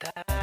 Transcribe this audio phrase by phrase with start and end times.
[0.00, 0.39] that.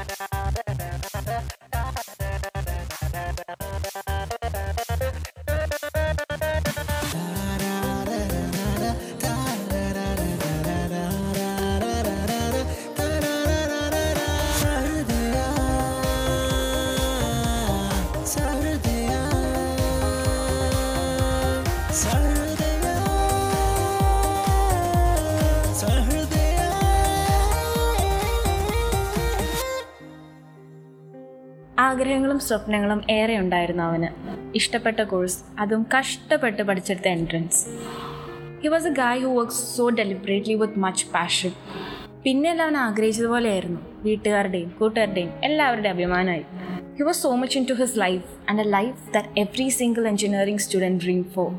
[31.97, 34.07] ആഗ്രഹങ്ങളും സ്വപ്നങ്ങളും ഏറെ ഉണ്ടായിരുന്നു അവന്.
[34.55, 37.61] ഇഷ്ടപ്പെട്ട കോഴ്സ് അതും കഷ്ടപ്പെട്ട് പഠിച്ചെടുത്ത entrance
[38.63, 41.51] he was a guy who work so deliberately with much passion
[42.23, 43.79] പിന്നെയല്ല അവൻ ആഗ്രഹിച്ചതുപോലെയായിരുന്നു.
[44.03, 46.45] വീട്ടുകാരുടെയും കൂട്ടുകാരുടെയും എല്ലാവരുടെയും അഭിമാനമായി.
[46.97, 51.03] He was so much into his life and a life that every single engineering student
[51.03, 51.49] dream for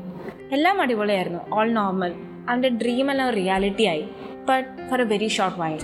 [0.51, 1.39] എല്ലാം അടിപൊളിയായിരുന്നു.
[1.53, 2.13] ഓൾ നോർമൽ
[2.49, 4.05] അവന്റെ dream എല്ലാം റിയാലിറ്റി ആയി.
[4.49, 5.79] But for a very short while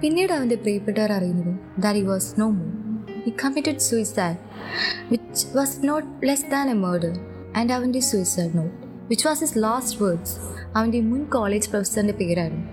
[0.00, 2.83] പിന്നീട് അവന്റെ പ്രിയപ്പെട്ടവർ അറിയുന്നത് that he was no more
[3.24, 4.40] he committed suicide,
[5.10, 7.12] which was not less than a murder,
[7.54, 8.74] and അവന്റെ suicide note
[9.08, 10.36] which was his last words
[10.76, 12.66] അവന്റെ മുൻ college പ്രൊഫസറിന്റെ പേരായിരുന്നു.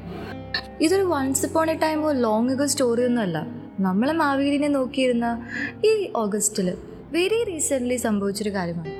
[0.81, 3.47] ഇതൊരു once upon a time long ago story ഒന്നുമല്ല.
[3.79, 5.47] നമ്മളെ മാവേലിനെ നോക്കിയിരുന്ന
[5.85, 6.77] ഈ ഓഗസ്റ്റിൽ
[7.11, 8.91] വെരി റീസെന്റ്ലി സംഭവിച്ചൊരു കാര്യമാണ്.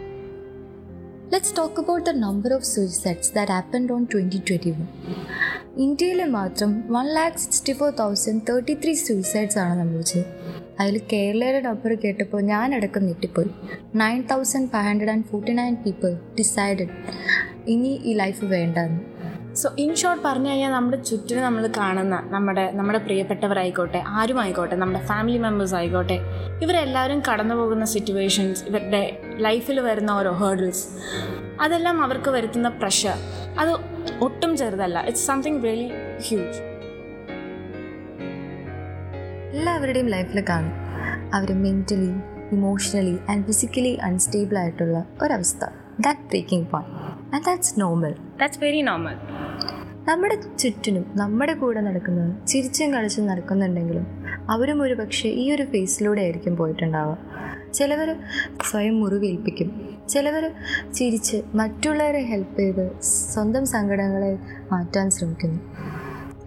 [1.33, 4.87] Let's talk about the number of suicides that happened on twenty twenty one
[5.77, 10.25] ഇന്ത്യയിൽ മാത്രം one lakh sixty four thousand thirty three suicides ആണ് സംഭവിച്ചത്.
[10.81, 13.49] അതിൽ കേരളയുടെ ഡബർ കേട്ടപ്പോൾ ഞാൻ അടക്കം ഞെട്ടിപ്പോയി.
[13.95, 16.87] Nine thousand five hundred and forty nine people decided
[17.67, 18.99] ഇനി ഈ ലൈഫ് വേണ്ടെന്ന്.
[19.53, 25.37] സോ ഇൻ ഷോർട്ട് പറഞ്ഞു കഴിഞ്ഞാൽ നമ്മുടെ ചുറ്റിനും നമ്മൾ കാണുന്ന നമ്മുടെ നമ്മുടെ പ്രിയപ്പെട്ടവരായിക്കോട്ടെ ആരുമായിക്കോട്ടെ നമ്മുടെ ഫാമിലി
[25.37, 26.17] മെമ്പേഴ്സ് ആയിക്കോട്ടെ
[26.61, 29.03] ഇവരെല്ലാവരും കടന്നു പോകുന്ന സിറ്റുവേഷൻസ് ഇവരുടെ
[29.37, 30.85] ലൈഫിൽ വരുന്ന ഓരോ ഹേർഡിൽസ്
[31.61, 33.17] അതെല്ലാം അവർക്ക് വരുത്തുന്ന പ്രഷർ
[33.59, 33.71] അത്
[34.21, 34.99] ഒട്ടും ചെറുതല്ല.
[35.01, 35.89] ഇറ്റ്സ് സംതിങ് റിയലി
[36.27, 36.59] ഹ്യൂജ്
[39.61, 40.71] എല്ലാവരുടെയും ലൈഫിൽ കാണും.
[41.33, 42.11] അവർ mentally
[42.51, 45.65] emotionally and physically unstable ആയിട്ടുള്ള ഒരവസ്ഥ.
[45.99, 46.91] That breaking point
[47.35, 49.15] and that's normal that's very normal
[50.09, 54.07] നമ്മുടെ ചുറ്റിനും നമ്മുടെ കൂടെ നടക്കുന്നത് ചിരിച്ചും കളിച്ചും നടക്കുന്നുണ്ടെങ്കിലും
[54.49, 57.17] അവരും ഒരു പക്ഷേ ഈ ഒരു ഫേസിലൂടെ ആയിരിക്കും പോയിട്ടുണ്ടാവുക.
[57.73, 58.15] ചിലവർ
[58.69, 59.97] സ്വയം മുറിവേൽപ്പിക്കും.
[60.09, 60.51] ചിലവർ
[60.93, 64.39] ചിരിച്ച് മറ്റുള്ളവരെ ഹെൽപ്പ് ചെയ്ത് സ്വന്തം സങ്കടങ്ങളെ
[64.71, 65.59] മാറ്റാൻ ശ്രമിക്കുന്നു.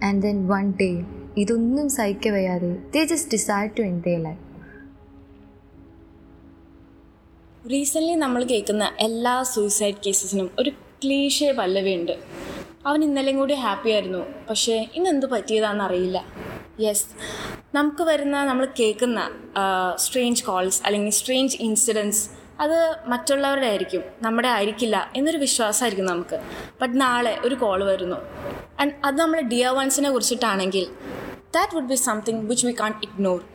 [0.05, 1.05] ആൻഡ് ദെൻ വൺ ഡേ
[1.37, 4.41] ഇതൊന്നും സഹിക്ക വയ്യാതെ they just decide to end their life
[7.71, 12.11] recently നമ്മൾ കേൾക്കുന്ന എല്ലാ സൂയിസൈഡ് കേസസിനും ഒരു ക്ലീഷേ പല്ലവിയുണ്ട്.
[12.85, 14.25] അവൻ ഇന്നലെയും കൂടി ഹാപ്പി ആയിരുന്നു.
[14.49, 16.25] പക്ഷേ ഇന്ന് എന്ത് പറ്റിയതാണെന്ന് അറിയില്ല.
[16.79, 17.05] യെസ്
[17.75, 19.19] നമുക്ക് വരുന്ന നമ്മൾ കേൾക്കുന്ന
[19.95, 22.29] സ്ട്രേഞ്ച് കോൾസ് അല്ലെങ്കിൽ സ്ട്രേഞ്ച് ഇൻസിഡൻസ്
[22.59, 24.03] അത് മറ്റുള്ളവരുടെ ആയിരിക്കും.
[24.21, 26.39] നമ്മുടെ ആയിരിക്കില്ല എന്നൊരു വിശ്വാസമായിരിക്കും നമുക്ക്.
[26.81, 28.15] ബട്ട് നാളെ ഒരു കോൾ വരുന്നു.
[28.79, 30.87] ആൻഡ് അത് നമ്മൾ ഡിയർ വൺസിനെ കുറിച്ചിട്ടാണെങ്കിൽ
[31.55, 33.45] that would be something which we can ignore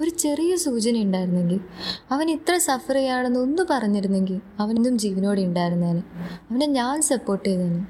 [0.00, 1.60] ഒരു ചെറിയ സൂചന ഉണ്ടായിരുന്നെങ്കിൽ
[2.10, 6.02] അവൻ ഇത്ര സഫർ ചെയ്യാണെന്ന് ഒന്ന് പറഞ്ഞിരുന്നെങ്കിൽ അവനെന്തും ജീവനോടെ ഉണ്ടായിരുന്നേനെ.
[6.50, 7.86] അവനെ ഞാൻ സപ്പോർട്ട് ചെയ്തേനെ.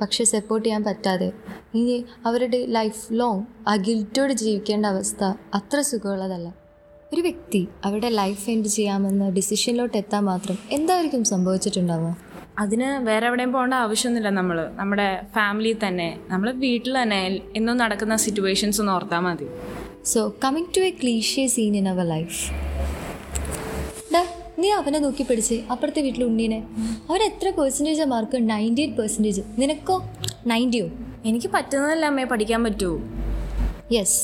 [0.00, 1.32] പക്ഷെ സപ്പോർട്ട് ചെയ്യാൻ പറ്റാതെ
[1.74, 5.24] ഇനി അവരുടെ ലൈഫ് ലോങ് ആ ഗിൽറ്റോട് ജീവിക്കേണ്ട അവസ്ഥ
[5.54, 6.54] അത്ര സുഖമുള്ളതല്ല.
[7.12, 12.16] ഒരു വ്യക്തി അവരുടെ ലൈഫ് എൻഡ് ചെയ്യാമെന്ന ഡിസിഷനിലോട്ട് എത്താൻ മാത്രം എന്തായിരിക്കും സംഭവിച്ചിട്ടുണ്ടാവുക?
[12.62, 15.06] അതിന് വേറെ എവിടെയും പോകേണ്ട ആവശ്യമൊന്നുമില്ല നമ്മൾ നമ്മുടെ
[15.36, 16.08] ഫാമിലി തന്നെ.
[16.32, 17.20] നമ്മൾ വീട്ടിൽ തന്നെ.
[17.58, 19.48] എന്നും നടക്കുന്ന സിറ്റുവേഷൻസ് ഒന്ന് ഓർത്താൽ മതി.
[20.12, 22.40] So coming to a cliche scene in our life
[24.62, 26.58] നീ അവനെ നോക്കി പിടിച്ച് അപ്പുറത്തെ വീട്ടിൽ ഉണ്ണീനെ.
[27.08, 29.96] അവൻ എത്ര പെർസെന്റേജാണ് മാർക്ക് നയന്റി എയ്റ്റ് പെർസെന്റേജ് നിനക്കോ?
[30.50, 30.86] നയന്റിയോ
[31.30, 32.94] എനിക്ക് പറ്റുന്നതല്ല അമ്മയെ പഠിക്കാൻ പറ്റുമോ
[33.96, 34.20] yes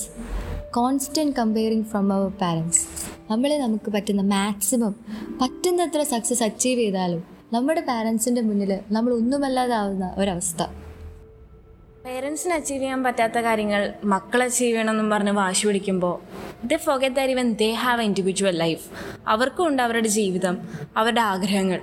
[0.76, 2.82] constant comparing from our parents
[3.30, 4.94] നമ്മളെ നമുക്ക് പറ്റുന്ന മാക്സിമം
[5.40, 10.62] പറ്റുന്നത്ര സക്സസ് അച്ചീവ് ചെയ്താലും നമ്മുടെ പാരൻസിന്റെ മുന്നിൽ നമ്മൾ ഒന്നുമല്ലാതാവുന്ന ഒരവസ്ഥ.
[12.06, 16.20] പേരൻസിന് അച്ചീവ് ചെയ്യാൻ പറ്റാത്ത കാര്യങ്ങൾ മക്കൾ അച്ചീവ് ചെയ്യണമെന്നും പറഞ്ഞ് വാശി പിടിക്കുമ്പോൾ
[16.66, 18.88] the forgot that even they have a individual life
[19.28, 21.80] അവർക്കും ഉണ്ട് അവരുടെ ജീവിതം അവരുടെ ആഗ്രഹങ്ങൾ.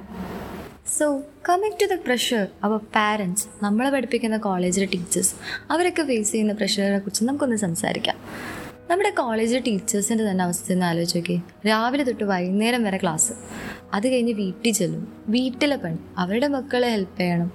[0.97, 5.35] So coming to the pressure our parents നമ്മളെ പഠിപ്പിക്കുന്ന കോളേജിലെ ടീച്ചേഴ്സ്
[5.71, 8.15] അവരൊക്കെ ഫേസ് ചെയ്യുന്ന പ്രഷറിനെ കുറിച്ച് നമുക്കൊന്ന് സംസാരിക്കാം.
[8.89, 13.33] നമ്മുടെ കോളേജ് ടീച്ചേഴ്സിന്റെ തന്നെ അവസ്ഥ എന്ന് ആലോചിച്ച് നോക്കി രാവിലെ തൊട്ട് വൈകുന്നേരം വരെ ക്ലാസ്
[13.93, 15.07] അത് കഴിഞ്ഞ് വീട്ടിൽ ചെല്ലും.
[15.27, 15.97] വീട്ടിലെ പണി.
[16.17, 17.51] അവരുടെ മക്കളെ ഹെൽപ്പ് ചെയ്യണം.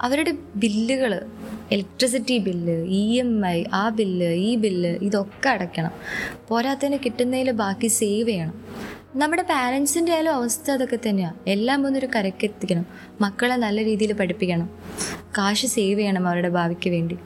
[0.00, 1.26] അവരുടെ ബില്ലുകൾ
[1.70, 5.90] electricity bill E M I ആ ബില്ല് ഈ ബില്ല് ഇതൊക്കെ അടയ്ക്കണം.
[6.48, 8.64] പോരാത്തതിന് കിട്ടുന്നതിൽ ബാക്കി സേവ് ചെയ്യണം.
[9.14, 12.86] നമ്മുടെ പാരൻസിന്റെ ആയാലും അവസ്ഥ അതൊക്കെ തന്നെയാണ് എല്ലാം ഒന്നൊരു കരക്കെത്തിക്കണം
[13.20, 14.70] മക്കളെ നല്ല രീതിയിൽ പഠിപ്പിക്കണം.
[15.38, 17.18] കാശ് സേവ് ചെയ്യണം അവരുടെ ഭാവിക്ക് വേണ്ടി.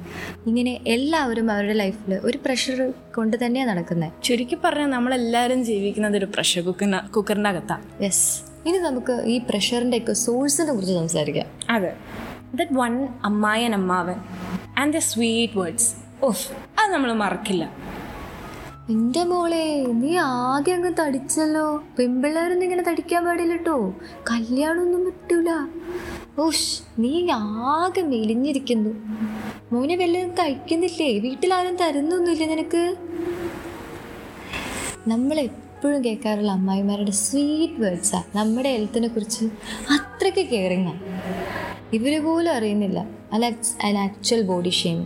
[0.47, 6.61] ഇങ്ങനെ എല്ലാവരും അവരുടെ ലൈഫിൽ ഒരു പ്രഷർ കൊണ്ട് തന്നെയാണ് നടക്കുന്നത് ചുരുക്കി പറഞ്ഞാൽ നമ്മളെല്ലാവരും ജീവിക്കുന്നത് ഒരു പ്രഷർ
[6.61, 11.47] കുക്കറിന് കുക്കറിന്റെ അകത്താണ് യെസ് ഇനി നമുക്ക് ഈ പ്രഷറിന്റെ ഒക്കെ സോഴ്സിനെ കുറിച്ച് സംസാരിക്കാം.
[11.71, 11.97] അതെ.
[12.55, 14.17] ദറ്റ് വൺ അമ്മായൻ അമ്മാവൻ.
[14.79, 17.94] And the sweet words of അത് നമ്മൾ മറക്കില്ല.
[18.93, 19.67] എന്റെ മോളെ
[20.01, 21.63] നീ ആകെ അങ്ങ് തടിച്ചല്ലോ.
[21.99, 23.77] പെൺപിള്ളേരൊന്നും ഇങ്ങനെ തടിക്കാൻ പാടില്ല കേട്ടോ
[24.31, 25.51] കല്യാണമൊന്നും പറ്റൂല
[26.45, 28.93] ഓഷ് നീ ആകെ മെലിഞ്ഞിരിക്കുന്നു.
[29.73, 31.09] മോനെ വല്ലതും കഴിക്കുന്നില്ലേ?
[31.19, 32.85] വീട്ടിലാരും തരുന്നൊന്നുമില്ല നിനക്ക്?
[35.09, 39.45] നമ്മൾ എപ്പോഴും കേൾക്കാറുള്ള അമ്മായിമാരുടെ സ്വീറ്റ് വേർഡ്സാണ് നമ്മുടെ ഹെൽത്തിനെ കുറിച്ച്
[39.97, 41.01] അത്രയ്ക്ക് കെയറിങ്ങാണ്
[41.93, 43.01] ഇവർ പോലും അറിയുന്നില്ല.
[43.33, 43.47] അല്ല
[43.89, 45.03] ആൻ ആക്ച്വൽ ബോഡി ഷെയിം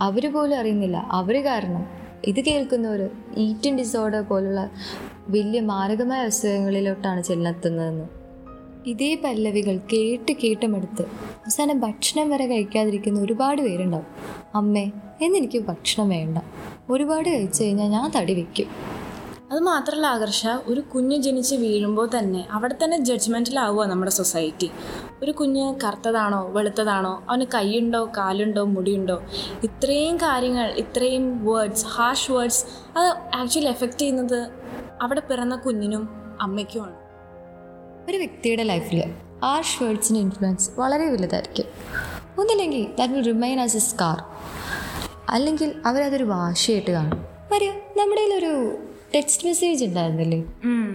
[0.00, 1.08] അവർ പോലും അറിയുന്നില്ല.
[1.10, 1.84] അവർ കാരണം.
[2.26, 4.70] ഇത് കേൾക്കുന്നവർ ഈറ്റിംഗ് ഡിസോർഡർ പോലുള്ള
[5.28, 8.04] വലിയ മാരകമായ അസുഖങ്ങളിലോട്ടാണ് ചെന്നെത്തുന്നതെന്ന്.
[8.86, 14.06] ഇതേ പല്ലവികൾ കേട്ട് കേട്ടുമെടുത്ത് അവസാനം ഭക്ഷണം വരെ കഴിക്കാതിരിക്കുന്ന ഒരുപാട് പേരുണ്ടാവും.
[14.54, 14.90] അമ്മേ
[15.22, 16.38] എന്നെനിക്ക് ഭക്ഷണം വേണ്ട.
[16.90, 18.66] ഒരുപാട് കഴിച്ചു കഴിഞ്ഞാൽ ഞാൻ തടി വയ്ക്കും
[19.52, 24.70] അത് മാത്രമല്ല ആകർഷ ഒരു കുഞ്ഞ് ജനിച്ച് വീഴുമ്പോൾ തന്നെ അവിടെ തന്നെ ജഡ്ജ്മെന്റിലാവുക നമ്മുടെ സൊസൈറ്റി
[25.22, 29.22] ഒരു കുഞ്ഞ് കറുത്തതാണോ വെളുത്തതാണോ അവന് കൈയുണ്ടോ കാലുണ്ടോ മുടിയുണ്ടോ
[29.64, 32.64] ഇത്രയും കാര്യങ്ങൾ ഇത്രയും വേർഡ്സ് ഹാഷ് വേർഡ്സ്
[32.98, 34.50] അത് ആക്ച്വലി എഫക്റ്റ് ചെയ്യുന്നത്
[35.02, 36.08] അവിടെ പിറന്ന കുഞ്ഞിനും
[36.40, 36.96] അമ്മയ്ക്കുമാണ്.
[38.10, 41.64] ഒരു വ്യക്തിയുടെ ലൈഫിൽ ഹാഷ് വേർഡ്സിന്റെ ഇൻഫ്ലുവൻസ് വളരെ വലുതായിരിക്കും.
[42.38, 44.22] ഒന്നില്ലെങ്കിൽ that will remain as a scar
[45.28, 47.24] അല്ലെങ്കിൽ അവരതൊരു വാശിയായിട്ട് കാണും.
[47.52, 48.78] വരിക നമ്മുടെ ഒരു
[49.14, 50.38] ടെക്സ്റ്റ് മെസ്സേജ് ഉണ്ടായിരുന്നില്ലേ?
[50.64, 50.88] ഉം.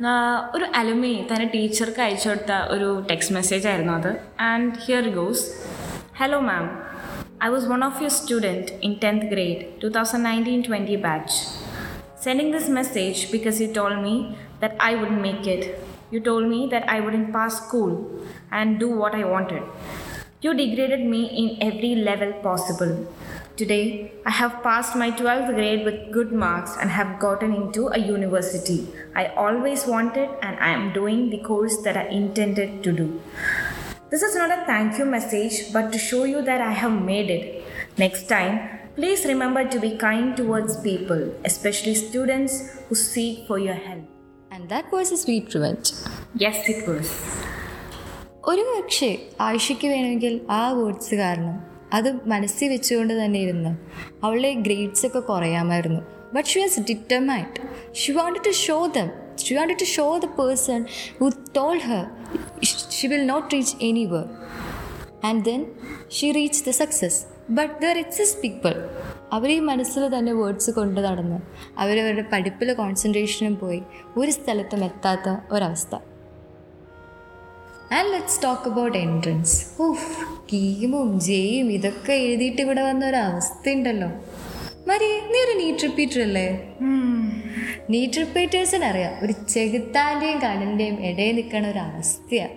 [0.00, 4.10] നാ- ഒരു അലുമി തന്റെ ടീച്ചർക്ക് അയച്ചു കൊടുത്ത ഒരു ടെക്സ്റ്റ് മെസ്സേജ് ആയിരുന്നു അത്.
[4.40, 5.44] And here goes
[6.16, 6.64] hello ma'am
[7.44, 11.36] I was one of your student in tenth grade two thousand nineteen twenty batch
[12.24, 14.14] sending this message because you told me
[14.62, 15.68] that I would make it
[16.14, 17.90] you told me that I would in pass school
[18.52, 19.66] and do what I wanted
[20.42, 22.92] You degraded me in every level possible.
[23.57, 23.85] Today,
[24.25, 28.79] I have passed my 12th grade with good marks and have gotten into a university
[29.15, 33.07] I always wanted, and I am doing the course that I intended to do.
[34.09, 37.29] This is not a thank you message, but to show you that I have made
[37.29, 37.45] it.
[37.97, 38.55] Next time,
[38.95, 42.53] please remember to be kind towards people, especially students
[42.87, 44.03] who seek for your help.
[44.55, 45.91] And that was a sweet revenge
[46.43, 47.09] Yes, it was.
[48.51, 49.09] ഒരു പക്ഷേ
[49.45, 51.55] ആയിഷയ്ക്ക് വേണമെങ്കിൽ ആ words കാരണം
[51.92, 53.78] അത് മനസ്സിൽ വെച്ചുകൊണ്ട് തന്നെ ഇരുന്നു.
[54.24, 56.00] അവളുടെ ഗ്രേഡ്സ് ഒക്കെ കുറയാമായിരുന്നു.
[56.34, 59.10] But she was determined she wanted to show them
[59.44, 60.84] she wanted to show the person
[61.20, 62.06] who told her
[62.90, 64.24] she will not reach anywhere
[65.24, 65.66] and then
[66.12, 68.88] she reach the success but there exist people
[69.32, 71.38] അവർ ഈ മനസ്സിൽ തന്നെ words കൊണ്ട് നടന്ന്.
[71.78, 73.82] അവരവരുടെ പഠിപ്പിൽ കോൺസെൻട്രേഷനും പോയി.
[74.16, 75.96] ഒരു സ്ഥലത്തും എത്താത്ത ഒരവസ്ഥ.
[77.96, 79.56] And let's talk about entrance
[79.86, 80.08] of
[80.52, 84.10] കീമും ജെയും ഇതൊക്കെ എഴുതിയിട്ട് ഇവിടെ വന്ന ഒരു അവസ്ഥ ഉണ്ടല്ലോ
[84.90, 86.46] മരി നീ ഒരു നീറ്റ് റിപ്പീറ്റർ അല്ലേ
[87.94, 92.56] നീറ്റ് റിപ്പീറ്റേഴ്സിന് അറിയാം ഒരു ചെകുത്താന്റെയും കടലിന്റെയും ഇടയിൽ നിൽക്കണ ഒരു അവസ്ഥയാണ്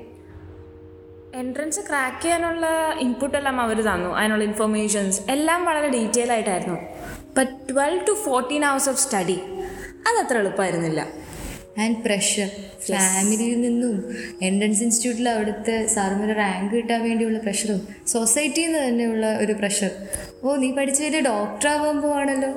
[1.41, 2.65] എൻട്രൻസ് ക്രാക്ക് ചെയ്യാനുള്ള
[3.03, 4.09] ഇൻപുട്ടെല്ലാം അവർ തന്നു.
[4.19, 6.77] അതിനുള്ള ഇൻഫർമേഷൻസ് എല്ലാം വളരെ ഡീറ്റെയിൽ ആയിട്ടായിരുന്നു.
[7.37, 9.37] But twelve to fourteen hours of study
[10.09, 11.01] അതത്ര എളുപ്പമായിരുന്നില്ല.
[11.83, 12.49] ആൻഡ് പ്രഷർ
[12.87, 13.95] ഫാമിലിയിൽ നിന്നും
[14.47, 17.81] എൻട്രൻസ് ഇൻസ്റ്റിറ്റ്യൂട്ടിൽ അവിടുത്തെ സാറിന് റാങ്ക് കിട്ടാൻ വേണ്ടിയുള്ള പ്രഷറും
[18.13, 19.91] സൊസൈറ്റിയിൽ നിന്ന് തന്നെയുള്ള ഒരു പ്രഷർ
[20.43, 22.51] ഓ നീ പഠിച്ച് വലിയ ഡോക്ടർ ആവാൻ പോവാണല്ലോ.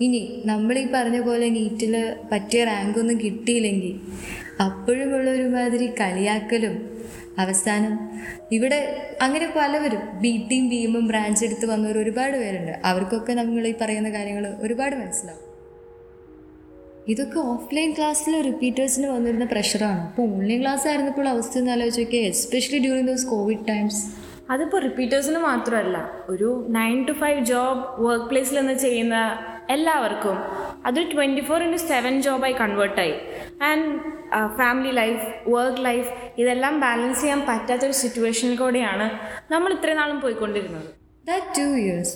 [0.00, 1.94] ഇനി നമ്മൾ ഈ പറഞ്ഞ പോലെ നീറ്റിൽ
[2.32, 3.94] പറ്റിയ റാങ്ക് ഒന്നും കിട്ടിയില്ലെങ്കിൽ
[4.66, 6.76] അപ്പോഴുമുള്ള ഒരുമാതിരി കളിയാക്കലും
[7.42, 7.92] അവസാനം
[8.56, 8.78] ഇവിടെ
[9.24, 12.72] അങ്ങനെ പലവരും ബി ടിയും ബീമും ബ്രാഞ്ച് എടുത്ത് വന്നവർ ഒരുപാട് പേരുണ്ട്.
[12.84, 15.47] അവർക്കൊക്കെ നമ്മൾ ഈ പറയുന്ന കാര്യങ്ങൾ ഒരുപാട് മനസ്സിലാവും.
[17.08, 23.08] ഇതൊക്കെ ഓഫ്ലൈൻ ക്ലാസ്സിൽ റിപ്പീറ്റേഴ്സിന് വന്നിരുന്ന പ്രഷറാണ് അപ്പോൾ ഓൺലൈൻ ക്ലാസ് ആയിരുന്നപ്പോൾ അവസ്ഥ എന്ന് ആലോചിച്ച് especially during
[23.08, 24.00] those covid times
[24.50, 25.96] അതിപ്പോൾ റിപ്പീറ്റേഴ്സിന് മാത്രമല്ല
[26.28, 29.16] ഒരു nine to five job work പ്ലേസിൽ നിന്ന് ചെയ്യുന്ന
[29.70, 30.36] എല്ലാവർക്കും
[30.86, 33.14] അത് ട്വന്റി ഫോർ ഇന്റു സെവൻ ജോബായി കൺവേർട്ടായി
[33.62, 33.88] and
[34.56, 39.08] family life work life ഇതെല്ലാം ബാലൻസ് ചെയ്യാൻ പറ്റാത്തൊരു സിറ്റുവേഷനിൽ കൂടെയാണ്
[39.50, 40.88] നമ്മൾ ഇത്രയും നാളും പോയിക്കൊണ്ടിരുന്നത്.
[41.28, 42.14] ദാറ്റ് ടു ഇയേഴ്സ്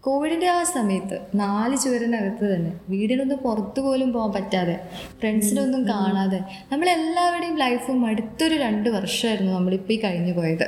[0.00, 4.76] കോവിഡിന്റെ ആ സമയത്ത് നാല് ചുവരിനകത്ത് തന്നെ വീടിനൊന്നും പുറത്തു പോലും പോകാൻ പറ്റാതെ
[5.20, 6.40] ഫ്രണ്ട്സിനൊന്നും കാണാതെ
[6.72, 10.66] നമ്മളെല്ലാവരുടെയും ലൈഫും അടുത്തൊരു രണ്ട് വർഷമായിരുന്നു നമ്മളിപ്പോൾ ഈ കഴിഞ്ഞു പോയത്.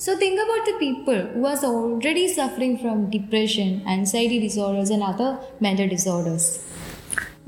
[0.00, 5.32] So think about the people who as already suffering from depression anxiety disorders and other
[5.62, 6.50] mental disorders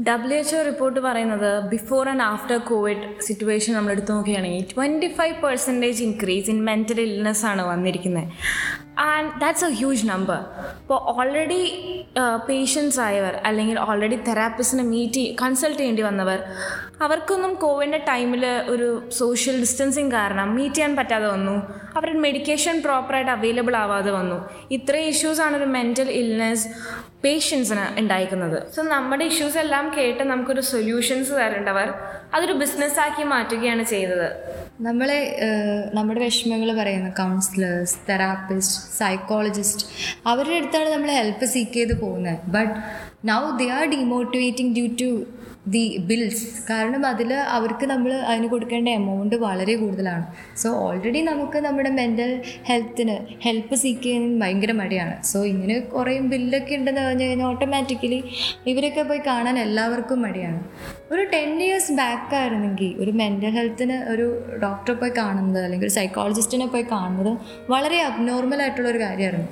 [0.03, 5.35] W H O report പറയുന്നത് before and after Covid situation നമ്മൾ എടുത്തു നോക്കുകയാണെങ്കിൽ twenty five
[5.43, 8.29] percentage increase in mental illness ആണ് വന്നിരിക്കുന്നത്.
[8.99, 10.39] And that's a huge number
[10.81, 11.61] ഇപ്പോൾ already
[12.49, 16.39] patients ആയവർ അല്ലെങ്കിൽ already തെറാപ്പിസ്റ്റിനെ meet consult ചെയ്യേണ്ടി വന്നവർ
[17.03, 21.57] അവർക്കൊന്നും കോവിഡിന്റെ ടൈമിൽ ഒരു സോഷ്യൽ ഡിസ്റ്റൻസിങ് കാരണം മീറ്റ് ചെയ്യാൻ പറ്റാതെ വന്നു.
[21.97, 24.39] അവരുടെ മെഡിക്കേഷൻ പ്രോപ്പറായിട്ട് അവൈലബിൾ ആവാതെ വന്നു.
[24.71, 26.69] ഇത്രയും ഇഷ്യൂസാണ് ഒരു മെന്റൽ ഇൽനെസ്
[27.25, 31.95] പേഷ്യൻസിന് ഉണ്ടായിരിക്കുന്നത് സോ നമ്മുടെ ഇഷ്യൂസ് എല്ലാം കേട്ട് നമുക്കൊരു സൊല്യൂഷൻസ് തരേണ്ടവർ
[32.35, 34.29] അതൊരു ബിസിനസ്സാക്കി മാറ്റുകയാണ് ചെയ്തത്.
[34.81, 35.37] നമ്മളെ
[35.95, 39.87] നമ്മുടെ വിഷമങ്ങൾ പറയുന്ന കൗൺസിലേഴ്സ് തെറാപ്പിസ്റ്റ് സൈക്കോളജിസ്റ്റ്
[40.27, 42.39] അവരുടെ അടുത്താണ് നമ്മൾ ഹെൽപ്പ് സീക്ക് ചെയ്ത് പോകുന്നത്.
[42.47, 42.75] But
[43.25, 45.27] now they are demotivating due to
[45.67, 50.27] the bills കാരണം അതിൽ അവർക്ക് നമ്മൾ അതിന് കൊടുക്കേണ്ട എമൗണ്ട് വളരെ കൂടുതലാണ്.
[50.57, 55.23] സോ ഓൾറെഡി നമുക്ക് നമ്മുടെ മെന്റൽ ഹെൽത്തിന് ഹെൽപ്പ് സീക്ക് ചെയ്യാൻ ഭയങ്കര മടിയാണ്.
[55.23, 58.25] സോ ഇങ്ങനെ കുറേ ബില്ലൊക്കെ ഉണ്ടെന്ന് പറഞ്ഞു കഴിഞ്ഞാൽ ഓട്ടോമാറ്റിക്കലി
[58.67, 60.61] ഇവരൊക്കെ പോയി കാണാൻ എല്ലാവർക്കും മടിയാണ്.
[61.13, 66.67] ഒരു ടെൻ ഇയേഴ്സ് ബാക്ക് ആയിരുന്നെങ്കിൽ ഒരു മെന്റൽ ഹെൽത്തിന് ഒരു ഡോക്ടറെ പോയി കാണുന്നത് അല്ലെങ്കിൽ ഒരു സൈക്കോളജിസ്റ്റിനെ
[66.67, 67.39] പോയി കാണുന്നത്
[67.71, 69.49] വളരെ അബ്നോർമൽ ആയിട്ടുള്ള ഒരു കാര്യമായിരുന്നു.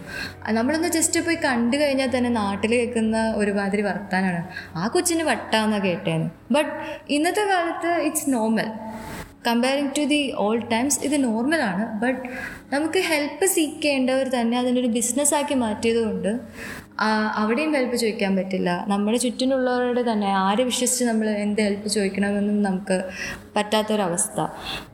[0.48, 4.44] നമ്മളൊന്ന് ജസ്റ്റ് പോയി കണ്ടു കഴിഞ്ഞാൽ തന്നെ നാട്ടിൽ കേൾക്കുന്ന ഒരുമാതിരി വർത്താനാണ്.
[4.76, 6.70] ആ കൊച്ചിന് വട്ടാന്ന് കേട്ടേന് ബട്ട്
[7.08, 8.70] ഇന്നത്തെ കാലത്ത് it's normal
[9.46, 12.22] comparing to the old times ഇത് നോർമലാണ് ബട്ട്
[12.72, 16.40] നമുക്ക് ഹെൽപ്പ് സീക്കേണ്ടവർ തന്നെ അതിനൊരു ബിസിനസ്സാക്കി മാറ്റിയതുകൊണ്ട്
[17.36, 18.84] അവിടെയും ഹെൽപ്പ് ചോദിക്കാൻ പറ്റില്ല.
[18.88, 23.04] നമ്മുടെ ചുറ്റിനുള്ളവരോട് തന്നെ ആരെ വിശ്വസിച്ച് നമ്മൾ എന്ത് ഹെൽപ്പ് ചോദിക്കണമെന്നും നമുക്ക്
[23.56, 24.40] പറ്റാത്തൊരവസ്ഥ.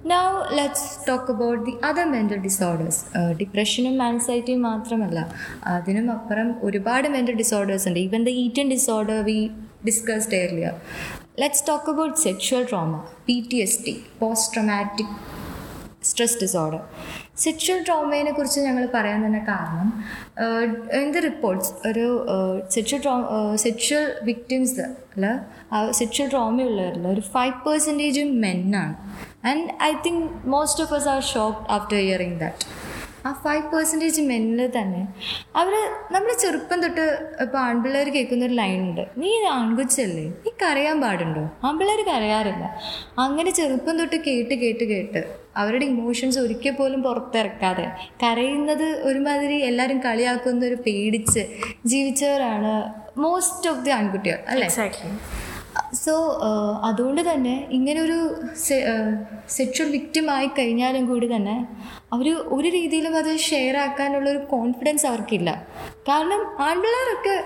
[0.06, 3.02] Now let's talk about the other mental disorders
[3.40, 5.32] ഡിപ്രഷനും ആൻസൈറ്റിയും മാത്രമല്ല
[5.66, 8.00] അതിനും അപ്പുറം ഒരുപാട് മെന്റൽ ഡിസോർഡേഴ്സ് ഉണ്ട്.
[8.00, 9.50] Even the eating disorder we
[9.84, 10.74] discussed earlier.
[11.36, 12.98] Let's talk about sexual trauma,
[13.28, 13.86] PTSD,
[14.20, 15.14] post traumatic
[16.04, 16.80] stress disorder
[17.36, 19.88] sexual ട്രോമയെ കുറിച്ച് ഞങ്ങൾ പറയാൻ തന്നെ കാരണം
[21.00, 22.06] ഇൻ ദ റിപ്പോർട്ട്സ് ഒരു
[22.68, 23.14] സെക്ഷൽ ട്രോ
[23.56, 24.86] സെക്ഷൽ വിക്ടിംസ്
[25.90, 28.94] സെക്ഷൽ ട്രോമയുള്ളവരിൽ ഒരു ഫൈവ് പെർസെന്റേജും മെന്നാണ്
[29.44, 32.66] and I think most of us are shock after hearing that
[33.24, 35.02] ആ ഫൈവ് പെർസെന്റേജ് മെന്നിൽ തന്നെ
[35.56, 35.74] അവർ
[36.12, 37.04] നമ്മൾ ചെറുപ്പം തൊട്ട്
[37.40, 40.24] ഇപ്പോൾ ആൺപിള്ളേർ കേൾക്കുന്ന ഒരു ഉണ്ട് നീ ആൺകുച്ചല്ലേ?
[40.44, 41.44] നീ കരയാൻ പാടുണ്ടോ?
[41.64, 42.64] ആൺപിള്ളേർ കരയാറില്ല.
[43.18, 45.22] അങ്ങനെ ചെറുപ്പം തൊട്ട് കേട്ട് കേട്ട് കേട്ട്
[45.56, 47.86] അവരുടെ ഇമോഷൻസ് ഒരിക്കൽ പോലും പുറത്തിറക്കാതെ
[48.22, 51.42] കരയുന്നത് ഒരുമാതിരി എല്ലാവരും കളിയാക്കുന്ന ഒരു പേടിച്ച്
[51.86, 52.74] ജീവിച്ചവരാണ്
[53.18, 54.68] മോസ്റ്റ് ഓഫ് ദി ആൺകുട്ടികൾ അല്ലേ?
[56.02, 56.38] സോ
[56.85, 58.37] അതുകൊണ്ട് തന്നെ ഇങ്ങനൊരു
[59.49, 61.66] സെക്ഷൽ വിക്റ്റിം ആയി കഴിഞ്ഞാലും കൂടി തന്നെ
[62.12, 65.66] അവർ ഒരു രീതിയിലും അത് ഷെയർ ആക്കാനുള്ളൊരു കോൺഫിഡൻസ് അവർക്കില്ല.
[66.09, 67.44] കാരണം ആൺപിള്ളേരൊക്കെ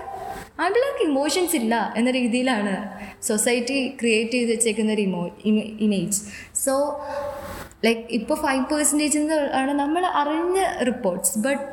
[0.59, 5.23] ആൺപിള്ളേർക്ക് ഇമോഷൻസ് ഇല്ല എന്ന രീതിയിലാണ് സൊസൈറ്റി ക്രിയേറ്റ് ചെയ്ത് വെച്ചേക്കുന്ന ഒരു ഇമോ
[5.59, 6.19] ഇമേജ്
[6.65, 7.01] സോ
[7.85, 9.19] ലൈക്ക് ഇപ്പോൾ ഫൈവ് പേഴ്സന്റേജ്
[9.53, 11.63] ആണ് നമ്മൾ അറിഞ്ഞ reports but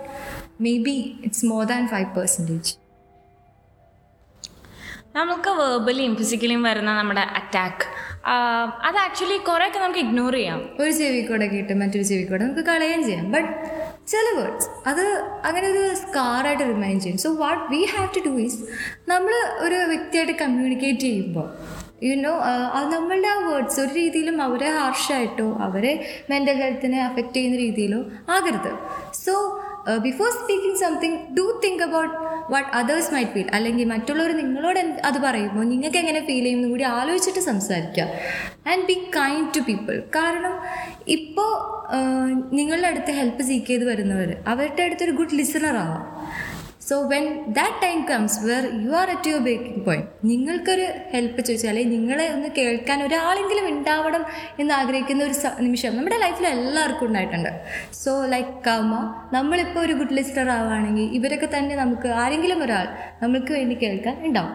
[0.60, 2.83] may be it's more than five percentage
[5.16, 7.84] നമുക്ക് വേർബലിയും ഫിസിക്കലിയും വരുന്ന നമ്മുടെ അറ്റാക്ക്
[8.86, 10.60] അത് ആക്ച്വലി കുറേയൊക്കെ നമുക്ക് ഇഗ്നോർ ചെയ്യാം.
[10.80, 13.26] ഒരു ചെവിക്കൂടെ കിട്ടും മറ്റൊരു ചെവിക്കൂടെ കൂടെ നമുക്ക് കളയുകയും ചെയ്യാം.
[13.32, 13.50] ബട്ട്
[14.12, 15.02] ചില വേർഡ്സ് അത്
[15.48, 17.18] അങ്ങനെ ഒരു സ്കാറായിട്ട് റിമൈൻ ചെയ്യും.
[17.18, 18.58] So what we have to do is
[19.08, 19.34] നമ്മൾ
[19.66, 21.48] ഒരു വ്യക്തിയായിട്ട് കമ്മ്യൂണിക്കേറ്റ് ചെയ്യുമ്പോൾ
[22.04, 22.32] യുനോ
[22.76, 25.92] അത് നമ്മളുടെ ആ വേർഡ്സ് ഒരു രീതിയിലും അവരെ ഹാർഷായിട്ടോ അവരെ
[26.30, 28.00] മെന്റൽ ഹെൽത്തിനെ അഫക്റ്റ് ചെയ്യുന്ന രീതിയിലോ
[28.36, 28.72] ആകരുത്.
[29.24, 29.34] So
[30.02, 32.14] before speaking something do think about
[32.52, 37.40] what others might feel അല്ലെങ്കിൽ മറ്റുള്ളവർ നിങ്ങളോട് അത് പറയുമ്പോൾ നിങ്ങൾക്ക് എങ്ങനെ ഫീൽ ചെയ്യുമെന്ന് കൂടി ആലോചിച്ചിട്ട്
[37.40, 38.06] സംസാരിക്കുക.
[38.66, 40.54] And be kind to people കാരണം
[41.06, 41.74] ഇപ്പോൾ
[42.54, 46.23] നിങ്ങളുടെ അടുത്ത് ഹെൽപ്പ് സീക്ക് ചെയ്ത് വരുന്നവർ അവരുടെ അടുത്തൊരു ഗുഡ് ലിസണർ ആവാം.
[46.88, 47.26] So when
[47.58, 52.26] that time comes where you are at your breaking point നിങ്ങൾക്കൊരു ഹെൽപ്പ് ചോദിച്ചാൽ അല്ലെങ്കിൽ നിങ്ങളെ
[52.34, 54.24] ഒന്ന് കേൾക്കാൻ ഒരാളെങ്കിലും ഉണ്ടാവണം
[54.62, 55.36] എന്ന് ആഗ്രഹിക്കുന്ന ഒരു
[55.66, 57.50] നിമിഷം നമ്മുടെ ലൈഫിൽ എല്ലാവർക്കും ഉണ്ടായിട്ടുണ്ട്.
[58.02, 58.92] സോ ലൈക്ക് കാമ
[59.36, 62.86] നമ്മളിപ്പോൾ ഒരു ഗുഡ് ലിസ്റ്റർ ആവുകയാണെങ്കിൽ ഇവരൊക്കെ തന്നെ നമുക്ക് ആരെങ്കിലും ഒരാൾ
[63.22, 64.54] നമ്മൾക്ക് വേണ്ടി കേൾക്കാൻ ഉണ്ടാവും.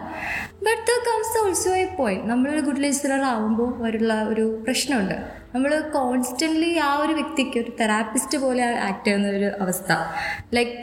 [0.68, 5.18] But the comes also a point നമ്മളൊരു ഗുഡ് ലിസ്റ്റർ ആവുമ്പോൾ അവരുള്ള ഒരു പ്രശ്നമുണ്ട്.
[5.52, 9.92] നമ്മൾ കോൺസ്റ്റന്റ്ലി ആ ഒരു വ്യക്തിക്ക് ഒരു തെറാപ്പിസ്റ്റ് പോലെ ആക്ട് ചെയ്യുന്ന ഒരു അവസ്ഥ.
[10.56, 10.74] ലൈക്ക്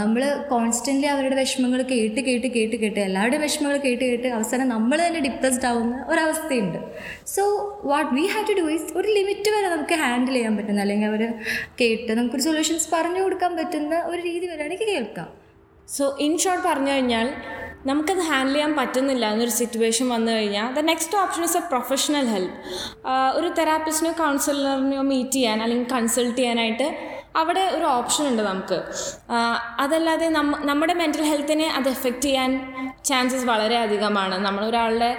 [0.00, 5.20] നമ്മൾ കോൺസ്റ്റന്റ്ലി അവരുടെ വിഷമങ്ങൾ കേട്ട് കേട്ട് കേട്ട് കേട്ട് എല്ലാവരുടെയും വിഷമങ്ങൾ കേട്ട് കേട്ട് അവസാനം നമ്മൾ തന്നെ
[5.28, 6.78] ഡിപ്രസ്ഡ് ആവുന്ന ഒരവസ്ഥയുണ്ട്.
[7.34, 7.44] So
[7.92, 11.24] what we have to do is ഒരു ലിമിറ്റ് വരെ നമുക്ക് ഹാൻഡിൽ ചെയ്യാൻ പറ്റുന്ന അല്ലെങ്കിൽ അവർ
[11.82, 15.30] കേട്ട് നമുക്കൊരു സൊല്യൂഷൻസ് പറഞ്ഞു കൊടുക്കാൻ പറ്റുന്ന ഒരു രീതി വരെയാണെങ്കിൽ കേൾക്കാം.
[15.96, 17.28] സോ ഇൻ ഷോർട്ട് പറഞ്ഞു കഴിഞ്ഞാൽ
[17.86, 22.54] നമുക്കത് ഹാൻഡിൽ ചെയ്യാൻ പറ്റുന്നില്ല എന്നൊരു സിറ്റുവേഷൻ വന്നു കഴിഞ്ഞാൽ the next option is a professional help
[23.38, 26.86] ഒരു തെറാപ്പിസ്റ്റിനോ കൗൺസിലറിനെയോ മീറ്റ് ചെയ്യാൻ അല്ലെങ്കിൽ കൺസൾട്ട് ചെയ്യാനായിട്ട്
[27.36, 28.78] അവിടെ ഒരു ഓപ്ഷൻ ഉണ്ട് നമുക്ക്.
[29.78, 32.50] അതല്ലാതെ നമ്മ നമ്മുടെ മെന്റൽ ഹെൽത്തിനെ അത് എഫക്റ്റ് ചെയ്യാൻ
[33.04, 34.36] ചാൻസസ് വളരെ അധികമാണ്.
[34.46, 35.10] നമ്മൾ ഒരാളുടെ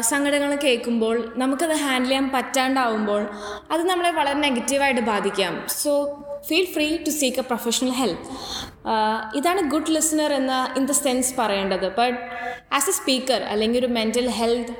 [0.00, 3.22] സങ്കടങ്ങൾ കേൾക്കുമ്പോൾ നമുക്കത് ഹാൻഡിൽ ചെയ്യാൻ പറ്റാണ്ടാവുമ്പോൾ
[3.70, 5.62] അത് നമ്മളെ വളരെ നെഗറ്റീവായിട്ട് ബാധിക്കാം.
[5.68, 5.92] So
[6.48, 8.24] feel free to seek a professional help
[9.38, 11.86] ഇതാണ് ഗുഡ് ലിസണർ എന്ന ഇൻ ദ സെൻസ് പറയേണ്ടത്.
[12.00, 12.18] ബട്ട്
[12.78, 14.74] ആസ് എ സ്പീക്കർ അല്ലെങ്കിൽ ഒരു മെന്റൽ ഹെൽത്ത്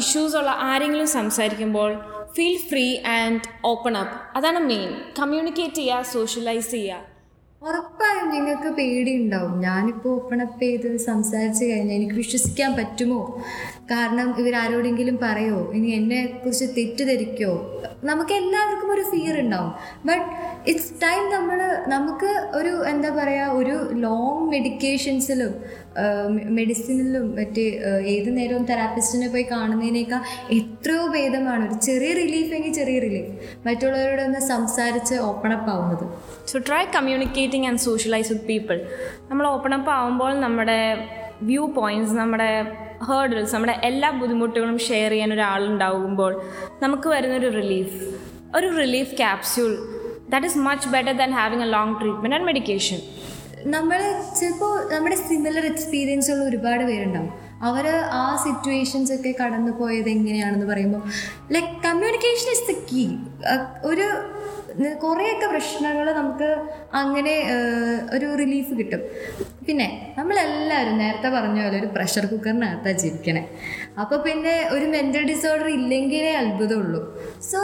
[0.00, 1.92] ഇഷ്യൂസ് ഉള്ള ആരെങ്കിലും സംസാരിക്കുമ്പോൾ
[2.36, 2.86] feel free
[3.18, 7.04] and open up അതാണ് മെയിൻ കമ്മ്യൂണിക്കേറ്റ് ചെയ്യുക സോഷ്യലൈസ് ചെയ്യുക.
[7.62, 9.54] ഉറപ്പായും നിങ്ങൾക്ക് പേടിയുണ്ടാവും.
[9.60, 13.20] ഞാനിപ്പോൾ ഓപ്പൺ അപ്പ് ചെയ്ത് സംസാരിച്ച് കഴിഞ്ഞാൽ എനിക്ക് വിശ്വസിക്കാൻ പറ്റുമോ?
[13.90, 15.72] കാരണം ഇവരാരോടെങ്കിലും പറയോ?
[15.72, 17.52] ഇനി എന്നെ കുറിച്ച് തെറ്റിദ്ധരിക്കോ?
[18.04, 19.72] നമുക്ക് എല്ലാവർക്കും ഒരു ഫിയർ ഉണ്ടാവും.
[20.06, 20.24] ബട്ട്
[20.70, 25.54] ഇറ്റ്സ് ടൈം നമ്മൾ നമുക്ക് ഒരു എന്താ പറയുക ഒരു ലോങ് മെഡിക്കേഷൻസിലും
[26.58, 27.62] മെഡിസിനിലും മറ്റ്
[28.06, 33.32] ഏത് നേരവും തെറാപ്പിസ്റ്റിനെ പോയി കാണുന്നതിനേക്കാൾ എത്രയോ ഭേദമാണ് ഒരു ചെറിയ റിലീഫ് എങ്കിൽ ചെറിയ റിലീഫ്
[33.66, 36.04] മറ്റുള്ളവരോട് ഒന്ന് സംസാരിച്ച് ഓപ്പൺ അപ്പ് ആവുന്നത്.
[36.46, 38.78] So try communicating and socialize with people
[39.30, 40.80] നമ്മൾ ഓപ്പൺ അപ്പ് ആവുമ്പോൾ നമ്മുടെ
[41.42, 42.50] വ്യൂ പോയിന്റ്സ് നമ്മുടെ
[43.06, 46.32] ഹേർഡിൽസ് നമ്മുടെ എല്ലാ ബുദ്ധിമുട്ടുകളും ഷെയർ ചെയ്യാൻ ഒരാളുണ്ടാകുമ്പോൾ
[46.82, 47.98] നമുക്ക് വരുന്നൊരു റിലീഫ്
[48.56, 49.72] ഒരു relief capsule
[50.28, 53.00] that is much better than having a long treatment and medication
[53.66, 54.00] നമ്മൾ
[54.40, 57.30] ചിലപ്പോൾ നമ്മുടെ സിമിലർ എക്സ്പീരിയൻസ് ഉള്ള ഒരുപാട് പേരുണ്ടാവും.
[57.62, 61.02] അവർ ആ സിറ്റുവേഷൻസ് ഒക്കെ കടന്നു പോയത് എങ്ങനെയാണെന്ന് പറയുമ്പോൾ
[61.52, 63.04] like communication is the key
[63.84, 64.06] ഒരു
[65.04, 66.48] കുറേയൊക്കെ പ്രശ്നങ്ങൾ നമുക്ക്
[67.00, 67.34] അങ്ങനെ
[68.16, 69.02] ഒരു റിലീഫ് കിട്ടും.
[69.66, 73.42] പിന്നെ നമ്മളെല്ലാവരും നേരത്തെ പറഞ്ഞ പോലെ ഒരു പ്രഷർ കുക്കറിനകത്താണ് ജീവിക്കണേ.
[74.02, 77.00] അപ്പോൾ പിന്നെ ഒരു മെന്റൽ ഡിസോർഡർ ഇല്ലെങ്കിലേ അത്ഭുതമുള്ളൂ.
[77.50, 77.60] സോ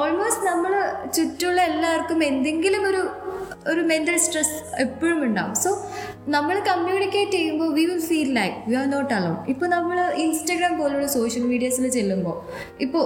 [0.00, 0.74] ഓൾമോസ്റ്റ് നമ്മൾ
[1.16, 3.02] ചുറ്റുമുള്ള എല്ലാവർക്കും എന്തെങ്കിലും ഒരു
[3.72, 5.54] ഒരു മെന്റൽ സ്ട്രെസ് എപ്പോഴും ഉണ്ടാവും.
[5.54, 5.70] സോ
[6.32, 11.06] നമ്മൾ കമ്മ്യൂണിക്കേറ്റ് ചെയ്യുമ്പോൾ we will feel like we are not alone ഇപ്പോൾ നമ്മൾ ഇൻസ്റ്റഗ്രാം പോലുള്ള
[11.06, 12.36] സോഷ്യൽ മീഡിയാസിൽ ചെല്ലുമ്പോൾ
[12.80, 13.04] ഇപ്പോൾ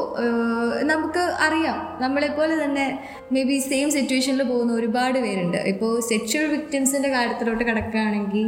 [0.82, 2.87] നമുക്ക് അറിയാം നമ്മളെപ്പോലെ തന്നെ
[3.32, 5.58] മേ ബി സെയിം സിറ്റുവേഷനിൽ പോകുന്ന ഒരുപാട് പേരുണ്ട്.
[5.72, 8.46] ഇപ്പോൾ സെക്ഷൽ വിക്ടിംസിന്റെ കാര്യത്തിലോട്ട് കിടക്കുകയാണെങ്കിൽ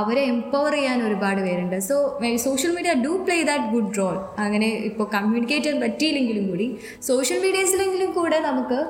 [0.00, 1.78] അവരെ എംപവർ ചെയ്യാൻ ഒരുപാട് പേരുണ്ട്.
[1.80, 1.96] So
[2.46, 4.16] social media do play that good role
[4.46, 6.68] അങ്ങനെ ഇപ്പോൾ കമ്മ്യൂണിക്കേറ്റ് ചെയ്യാൻ പറ്റിയില്ലെങ്കിലും കൂടി
[7.10, 8.80] സോഷ്യൽ മീഡിയസിലെങ്കിലും കൂടെ നമുക്ക്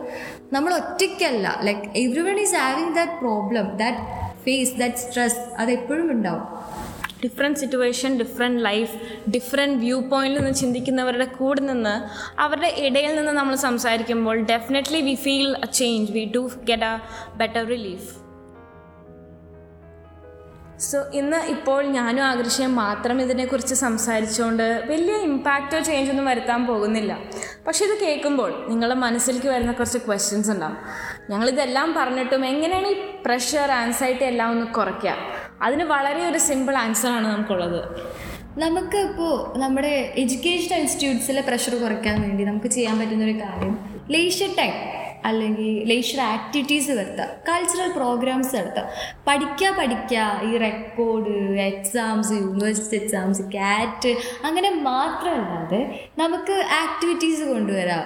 [0.52, 6.46] നമ്മൾ ഒറ്റയ്ക്കല്ല like every one is having that problem that face that stress അതെപ്പോഴും ഉണ്ടാവും.
[7.24, 8.94] Different situation different life
[9.34, 11.92] different view പോയിന്റിൽ നിന്ന് ചിന്തിക്കുന്നവരുടെ കൂടെ നിന്ന്
[12.44, 16.94] അവരുടെ ഇടയിൽ നിന്ന് നമ്മൾ സംസാരിക്കുമ്പോൾ definitely we feel a change we do get a
[17.36, 18.08] better relief
[20.88, 27.12] so ഇന്ന് ഇപ്പോൾ ഞാനും ആകർഷയും മാത്രം ഇതിനെക്കുറിച്ച് സംസാരിച്ചുകൊണ്ട് വലിയ ഇമ്പാക്റ്റോ ചേഞ്ചൊന്നും വരുത്താൻ പോകുന്നില്ല.
[27.66, 30.78] പക്ഷേ ഇത് കേൾക്കുമ്പോൾ നിങ്ങളുടെ മനസ്സിലേക്ക് വരുന്ന കുറച്ച് ക്വസ്റ്റ്യൻസ് ഉണ്ടാവും.
[31.30, 35.16] ഞങ്ങളിതെല്ലാം പറഞ്ഞിട്ടും എങ്ങനെയാണ് ഈ പ്രഷർ ആൻസൈറ്റി എല്ലാം ഒന്ന് കുറയ്ക്കുക?
[35.62, 37.80] അതിന് വളരെ ഒരു സിമ്പിൾ ആൻസർ ആണ് നമുക്കുള്ളത്.
[38.60, 43.78] നമുക്ക് ഇപ്പോൾ നമ്മുടെ എഡ്യൂക്കേഷൻ ഇൻസ്റ്റിറ്റ്യൂട്ട്സിലെ പ്രഷർ കുറയ്ക്കാൻ വേണ്ടി നമുക്ക് ചെയ്യാൻ പറ്റുന്ന ഒരു കാര്യം
[44.10, 44.72] ലേഷ്യർ ടൈം
[45.24, 48.84] അല്ലെങ്കിൽ ലേഷ്യർ ആക്ടിവിറ്റീസ് വരുത്തുക കൾച്ചറൽ പ്രോഗ്രാംസ് നടത്തുക
[49.28, 51.34] പഠിക്കുക പഠിക്കുക ഈ റെക്കോർഡ്
[51.66, 54.12] എക്സാംസ് യൂണിവേഴ്സിറ്റി എക്സാംസ് കാറ്റ്
[54.44, 55.80] അങ്ങനെ മാത്രമല്ലാതെ
[56.18, 58.04] നമുക്ക് ആക്ടിവിറ്റീസ് കൊണ്ടുവരാം.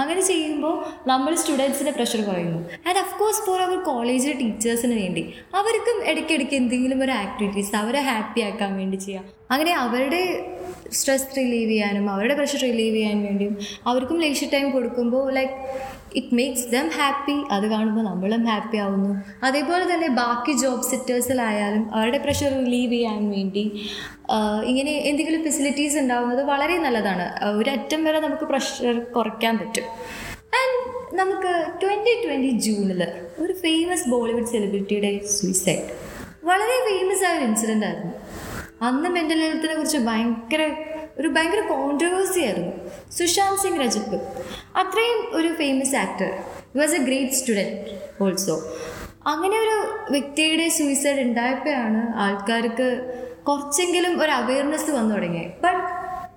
[0.00, 2.60] അങ്ങനെ ചെയ്യുമ്പോൾ നമ്മൾ സ്റ്റുഡൻസിന്റെ പ്രഷർ കുറയുന്നു.
[2.86, 8.40] ആൻഡ് അഫ് കോഴ്സ് ഫോർ അവർ കോളേജിലെ ടീച്ചേഴ്സിന് വേണ്ടി അവർക്കും ഇടയ്ക്കിടയ്ക്ക് എന്തെങ്കിലും ഒരു ആക്ടിവിറ്റീസ് അവരെ ഹാപ്പി
[8.40, 9.24] ആക്കാൻ വേണ്ടി ചെയ്യാം.
[9.50, 10.20] അങ്ങനെ അവരുടെ
[10.92, 13.54] സ്ട്രെസ് റിലീവ് ചെയ്യാനും അവരുടെ പ്രഷർ റിലീവ് ചെയ്യാൻ വേണ്ടിയും
[13.86, 15.54] അവർക്കും ലേഷ്യർ ടൈം കൊടുക്കുമ്പോൾ like
[16.16, 19.10] it makes them happy അത് കാണുമ്പോൾ നമ്മളും ഹാപ്പി ആവുന്നു.
[19.46, 23.64] അതേപോലെ തന്നെ ബാക്കി ജോബ് സെക്ടേഴ്സിലായാലും അവരുടെ പ്രഷർ റിലീവ് ചെയ്യാൻ വേണ്ടി
[24.64, 27.26] ഇങ്ങനെ എന്തെങ്കിലും ഫെസിലിറ്റീസ് ഉണ്ടാവുന്നത് വളരെ നല്ലതാണ്.
[27.58, 29.86] ഒരറ്റം വരെ നമുക്ക് പ്രഷർ കുറയ്ക്കാൻ പറ്റും.
[30.60, 30.76] ആൻഡ്
[31.18, 33.02] നമുക്ക് ട്വന്റി ട്വന്റി ജൂണിൽ
[33.38, 35.86] ഒരു ഫേമസ് ബോളിവുഡ് സെലിബ്രിറ്റിയുടെ സൂയിസൈഡ്
[36.44, 38.12] വളരെ ഫേമസ് ആയ ഒരു ഇൻസിഡന്റ് ആയിരുന്നു.
[38.82, 40.62] അന്ന് മെന്റൽ ഹെൽത്തിനെ കുറിച്ച് ഭയങ്കര
[41.18, 42.72] ഒരു ഭയങ്കര കോൺട്രവേഴ്സി ആയിരുന്നു.
[43.18, 44.16] സുശാന്ത് സിംഗ് രജപ്
[44.82, 46.30] അത്രയും ഒരു famous actor
[46.80, 48.56] was a great student also
[49.26, 49.76] അങ്ങനെ ഒരു
[50.10, 52.88] വ്യക്തിയുടെ സൂയിസൈഡ് ഉണ്ടായപ്പോഴാണ് ആൾക്കാർക്ക്
[53.48, 55.52] കുറച്ചെങ്കിലും ഒരു അവയർനെസ് വന്നു തുടങ്ങിയത്.
[55.62, 55.82] But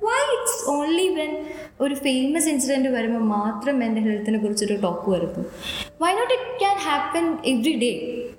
[0.05, 1.31] why it's only when
[1.83, 5.45] ഒരു ഫേമസ് ഇൻസിഡന്റ് വരുമ്പോൾ മാത്രം മെന്റൽ ഹെൽത്തിനെ കുറിച്ചൊരു ടോക്ക് വരുത്തും
[6.03, 7.91] why not it can happen every day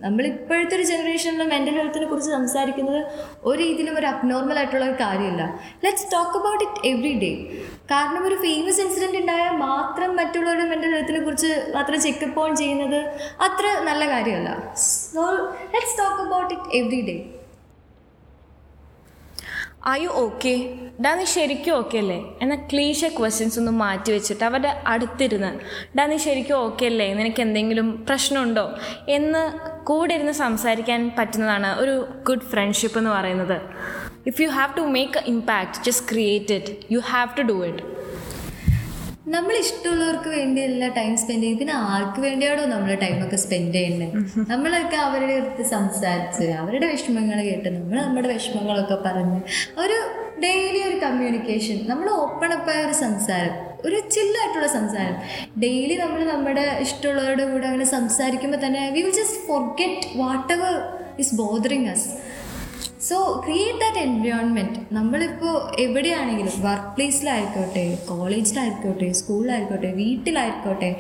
[0.05, 3.01] നമ്മൾ ഇപ്പോഴത്തെ ഒരു ജനറേഷനിൽ മെന്റൽ ഹെൽത്തിനെ കുറിച്ച് സംസാരിക്കുന്നത്
[3.45, 5.43] ഒരു രീതിയിലും ഒരു അബ്നോർമൽ ആയിട്ടുള്ള ഒരു കാര്യമില്ല.
[5.85, 7.31] Let's talk about it every day
[7.91, 13.01] കാരണം ഒരു ഫേമസ് ഇൻസിഡന്റ് ഉണ്ടായാൽ മാത്രം മറ്റുള്ളവരുടെ മെന്റൽ ഹെൽത്തിനെ കുറിച്ച് മാത്രം ചെക്കപ്പ് ഓൺ ചെയ്യുന്നത്
[13.47, 14.51] അത്ര നല്ല കാര്യമല്ല.
[15.15, 15.25] So
[15.75, 17.17] let's talk about it every day
[19.87, 20.53] are you okay
[21.05, 22.25] ഡാ നീ ശരിക്കും ഓക്കെ അല്ലേ?
[22.43, 25.51] എന്ന ക്ലീശ ക്വസ്റ്റ്യൻസ് ഒന്ന് മാറ്റി വെച്ചിട്ട് അവരുടെ അടുത്തിരുന്ന്
[25.99, 27.15] ഡാ നീ ശരിക്കും ഓക്കെ അല്ലേ?
[27.15, 28.75] നിനക്ക് എന്തെങ്കിലും പ്രശ്നമുണ്ടോ?
[29.09, 29.43] എന്ന്
[29.85, 33.61] കൂടെ ഇരുന്ന് സംസാരിക്കാൻ പറ്റുന്നതാണ് ഒരു ഗുഡ് ഫ്രണ്ട്ഷിപ്പ് എന്ന് പറയുന്നത്.
[34.27, 37.83] If you have to make a impact just create it you have to do it
[39.33, 41.61] നമ്മൾ ഇഷ്ടമുള്ളവർക്ക് വേണ്ടിയല്ല ടൈം സ്പെൻഡ് ചെയ്യുന്നത്.
[41.61, 44.17] പിന്നെ ആർക്ക് വേണ്ടിയാണോ നമ്മൾ ടൈമൊക്കെ സ്പെൻഡ് ചെയ്യുന്നത്?
[44.51, 49.39] നമ്മളൊക്കെ അവരുടെ അടുത്ത് സംസാരിച്ച് അവരുടെ വിഷമങ്ങൾ കേട്ട് നമ്മൾ നമ്മുടെ വിഷമങ്ങളൊക്കെ പറഞ്ഞ്
[49.85, 49.97] ഒരു
[50.43, 53.55] ഡെയിലി ഒരു കമ്മ്യൂണിക്കേഷൻ നമ്മൾ ഓപ്പൺ അപ്പായ ഒരു സംസാരം
[53.87, 55.17] ഒരു ചില്ലായിട്ടുള്ള സംസാരം.
[55.65, 60.75] ഡെയിലി നമ്മൾ നമ്മുടെ ഇഷ്ടമുള്ളവരുടെ കൂടെ അങ്ങനെ സംസാരിക്കുമ്പോൾ തന്നെ we will just forget what ever
[61.19, 62.09] is bothering us
[63.09, 70.91] so create that environment നമ്മളിപ്പോൾ എവിടെയാണെങ്കിലും വർക്ക് പ്ലേസിലായിക്കോട്ടെ കോളേജിലായിക്കോട്ടെ സ്കൂളിലായിക്കോട്ടെ വീട്ടിലായിക്കോട്ടെ.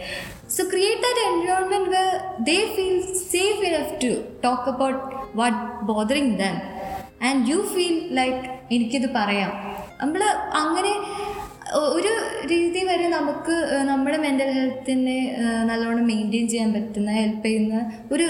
[0.54, 2.02] So create that environment where
[2.48, 2.98] they feel
[3.32, 4.12] safe enough to
[4.44, 5.00] talk about
[5.40, 6.56] what bothering them
[7.28, 8.42] and you feel like
[8.74, 9.52] എനിക്കിത് പറയാം.
[10.00, 10.22] നമ്മൾ
[10.62, 10.92] അങ്ങനെ
[11.96, 12.12] ഒരു
[12.50, 13.54] രീതി വരെ നമുക്ക്
[13.88, 15.18] നമ്മുടെ മെന്റൽ ഹെൽത്തിനെ
[15.70, 17.76] നല്ലോണം മെയിന്റെയിൻ ചെയ്യാൻ പറ്റുന്ന ഹെൽപ്പ് ചെയ്യുന്ന
[18.14, 18.26] ഒരു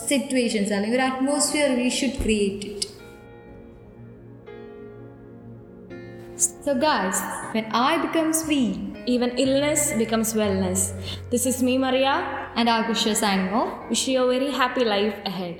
[0.00, 2.84] സിറ്റുവേഷൻസ് അല്ലെങ്കിൽ ഒരു atmosphere we should create it
[6.64, 7.18] So guys,
[7.54, 10.80] when I becomes weak Even illness becomes wellness.
[11.30, 12.14] This is me, Maria.
[12.56, 15.56] and Akusha signing off, Wish you a very happy life ahead.